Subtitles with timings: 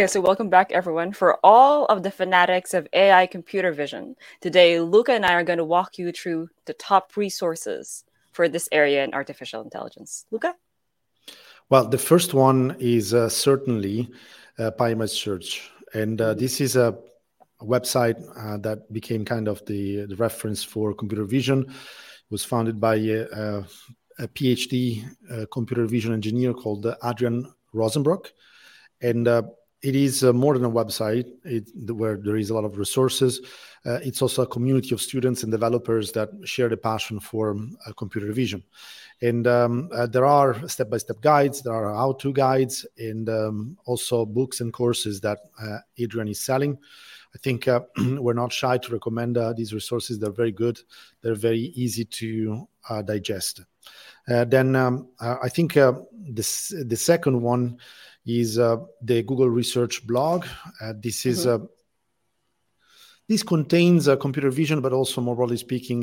[0.00, 1.12] Okay, so welcome back, everyone.
[1.12, 5.58] For all of the fanatics of AI computer vision, today Luca and I are going
[5.58, 10.24] to walk you through the top resources for this area in artificial intelligence.
[10.30, 10.56] Luca?
[11.68, 14.08] Well, the first one is uh, certainly
[14.58, 15.70] uh, PyImage Search.
[15.92, 16.96] And uh, this is a
[17.60, 21.66] website uh, that became kind of the, the, reference for computer vision.
[21.68, 23.66] It was founded by a,
[24.18, 28.30] a PhD uh, computer vision engineer called Adrian Rosenbrock.
[29.02, 29.42] And uh,
[29.82, 33.40] it is uh, more than a website it, where there is a lot of resources.
[33.86, 37.76] Uh, it's also a community of students and developers that share the passion for um,
[37.86, 38.62] uh, computer vision.
[39.22, 43.28] And um, uh, there are step by step guides, there are how to guides, and
[43.28, 46.78] um, also books and courses that uh, Adrian is selling.
[47.34, 47.80] I think uh,
[48.18, 50.18] we're not shy to recommend these resources.
[50.18, 50.78] They're very good,
[51.22, 52.68] they're very easy to
[53.04, 53.62] digest.
[54.26, 55.76] then um, I think
[56.28, 57.78] this, the second one
[58.26, 60.46] is uh, the Google Research blog.
[60.80, 61.64] Uh, this is mm-hmm.
[61.64, 61.68] Uh,
[63.28, 66.00] this contains computer vision, but also more broadly speaking,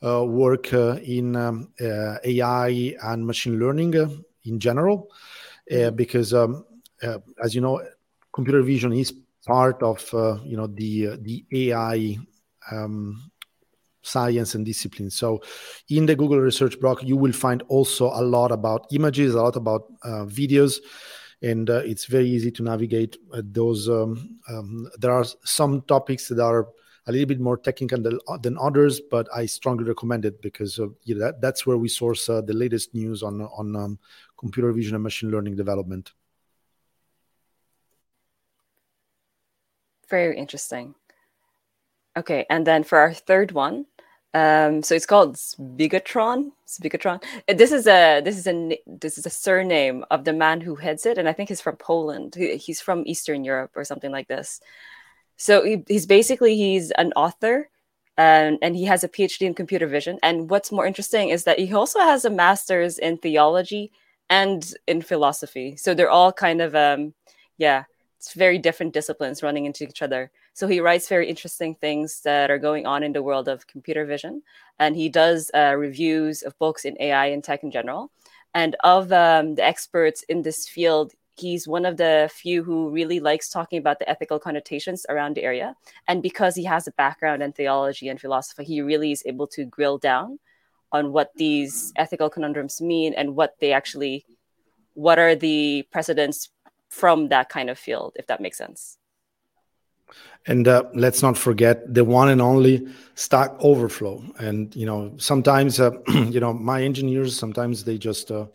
[0.00, 3.92] work in um, AI and machine learning
[4.44, 5.08] in general,
[5.68, 5.96] mm-hmm.
[5.96, 6.64] because um,
[7.42, 7.82] as you know,
[8.32, 9.12] computer vision is
[9.44, 10.08] part of
[10.44, 12.16] you know the the AI
[12.70, 13.32] um,
[14.02, 15.10] science and discipline.
[15.10, 15.42] So,
[15.88, 19.56] in the Google Research blog, you will find also a lot about images, a lot
[19.56, 20.80] about uh, videos,
[21.42, 23.88] and uh, it's very easy to navigate uh, those.
[23.88, 26.68] Um, um, there are some topics that are
[27.06, 30.88] a little bit more technical than, than others, but I strongly recommend it because uh,
[31.04, 33.98] you know, that, that's where we source uh, the latest news on on um,
[34.36, 36.12] computer vision and machine learning development.
[40.08, 40.94] Very interesting.
[42.16, 43.86] Okay, and then for our third one,
[44.32, 46.52] um, so it's called Zbigatron.
[46.68, 47.22] Zbigatron.
[47.48, 50.76] Uh, this is a this is a this is a surname of the man who
[50.76, 52.36] heads it, and I think he's from Poland.
[52.36, 54.60] He, he's from Eastern Europe or something like this.
[55.36, 57.70] So he, he's basically he's an author,
[58.16, 60.18] and and he has a PhD in computer vision.
[60.22, 63.90] And what's more interesting is that he also has a master's in theology
[64.28, 65.76] and in philosophy.
[65.76, 67.14] So they're all kind of um,
[67.58, 67.84] yeah,
[68.28, 70.30] very different disciplines running into each other.
[70.52, 74.04] So he writes very interesting things that are going on in the world of computer
[74.04, 74.42] vision,
[74.78, 78.10] and he does uh, reviews of books in AI and tech in general.
[78.54, 83.20] And of um, the experts in this field, he's one of the few who really
[83.20, 85.74] likes talking about the ethical connotations around the area.
[86.08, 89.64] And because he has a background in theology and philosophy, he really is able to
[89.64, 90.38] grill down
[90.92, 94.24] on what these ethical conundrums mean and what they actually,
[94.94, 96.50] what are the precedents
[96.90, 98.98] from that kind of field, if that makes sense.
[100.46, 104.24] And uh, let's not forget the one and only Stack Overflow.
[104.38, 108.46] And you know, sometimes uh, you know my engineers sometimes they just uh,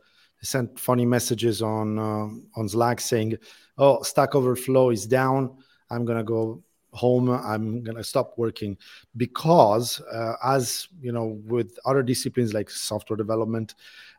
[0.42, 3.38] send funny messages on uh, on Slack saying,
[3.78, 5.58] "Oh, Stack Overflow is down.
[5.90, 6.64] I'm gonna go
[6.96, 7.30] home.
[7.30, 8.78] I'm gonna stop working,"
[9.18, 13.76] because uh, as you know, with other disciplines like software development,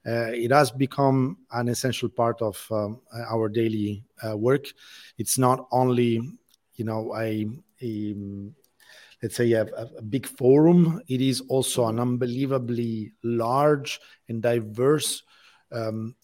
[0.06, 4.04] uh, it has become an essential part of um, our daily
[4.34, 4.66] work.
[5.18, 6.20] It's not only
[6.74, 7.48] you know a,
[7.82, 8.14] a
[9.22, 15.22] let's say a, a, big forum it is also an unbelievably large and diverse
[15.72, 16.14] um,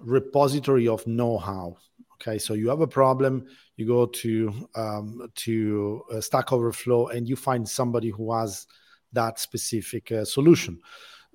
[0.00, 1.76] repository of know-how
[2.14, 7.28] okay so you have a problem you go to um, to uh, stack overflow and
[7.28, 8.66] you find somebody who has
[9.12, 10.80] that specific uh, solution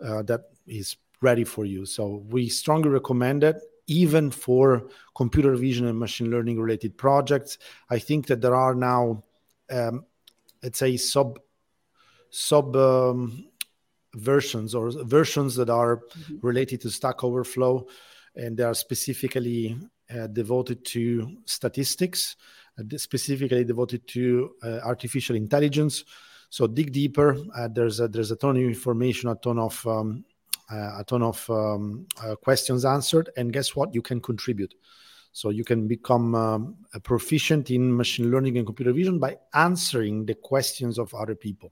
[0.03, 3.57] uh, that is ready for you so we strongly recommend it
[3.89, 7.57] even for computer vision and machine learning related projects.
[7.89, 9.23] I think that there are now,
[9.71, 10.05] um,
[10.61, 11.39] let's say, sub
[12.29, 13.49] sub um,
[14.13, 16.37] versions or versions that are mm-hmm.
[16.41, 17.87] related to Stack Overflow,
[18.35, 19.75] and they are specifically
[20.31, 22.35] devoted to statistics,
[22.79, 26.03] uh, specifically devoted to uh, artificial intelligence.
[26.49, 27.37] So dig deeper.
[27.55, 30.25] Uh, there's a, there's a ton of information, a ton of um,
[30.71, 33.93] uh, a ton of um, uh, questions answered, and guess what?
[33.93, 34.75] You can contribute.
[35.31, 40.35] So you can become um, proficient in machine learning and computer vision by answering the
[40.35, 41.71] questions of other people.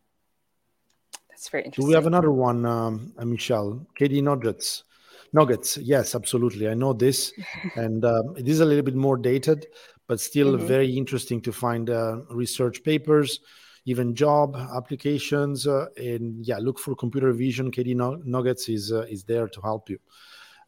[1.29, 1.83] That's very interesting.
[1.83, 3.85] Do we have another one, um, uh, Michelle?
[3.99, 4.83] KD Nuggets.
[5.33, 6.67] Nuggets, yes, absolutely.
[6.67, 7.33] I know this,
[7.75, 9.67] and um, it is a little bit more dated,
[10.07, 10.67] but still mm-hmm.
[10.67, 13.39] very interesting to find uh, research papers
[13.87, 15.65] even job applications.
[15.65, 17.71] Uh, and yeah, look for computer vision.
[17.71, 17.95] KD
[18.25, 19.97] Nuggets is uh, is there to help you.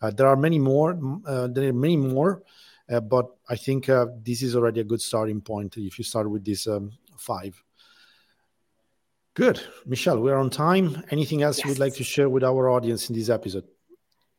[0.01, 0.97] Uh, there are many more.
[1.25, 2.41] there are many more.
[2.87, 3.85] but I think
[4.23, 7.61] this is already a good starting point if you start with these um, five.
[9.35, 9.61] Good.
[9.85, 11.03] Michelle, we're on time.
[11.11, 11.65] Anything else yes.
[11.65, 13.65] you would like to share with our audience in this episode?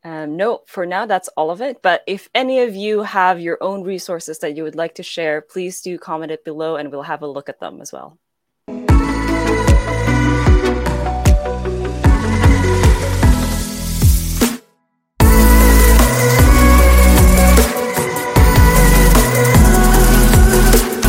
[0.03, 1.81] Um, no, for now, that's all of it.
[1.81, 5.41] But if any of you have your own resources that you would like to share,
[5.41, 8.17] please do comment it below and we'll have a look at them as well.